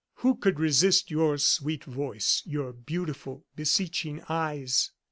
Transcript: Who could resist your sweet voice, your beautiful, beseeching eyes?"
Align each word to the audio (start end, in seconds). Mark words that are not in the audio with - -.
Who 0.15 0.33
could 0.33 0.59
resist 0.59 1.11
your 1.11 1.37
sweet 1.37 1.83
voice, 1.83 2.41
your 2.47 2.73
beautiful, 2.73 3.45
beseeching 3.55 4.23
eyes?" 4.27 4.89